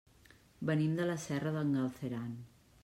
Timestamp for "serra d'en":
1.27-1.77